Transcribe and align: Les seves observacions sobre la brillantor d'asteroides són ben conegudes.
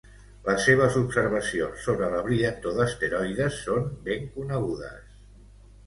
Les 0.45 0.63
seves 0.67 0.97
observacions 1.01 1.85
sobre 1.89 2.09
la 2.15 2.23
brillantor 2.29 2.77
d'asteroides 2.81 3.63
són 3.69 3.89
ben 4.11 4.29
conegudes. 4.41 5.19